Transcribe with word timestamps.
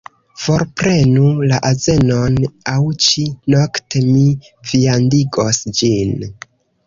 "Forprenu 0.43 1.25
la 1.51 1.59
azenon, 1.67 2.39
aŭ 2.71 2.79
ĉi-nokte 3.07 4.03
mi 4.07 4.25
viandigos 4.71 5.63
ĝin." 5.81 6.27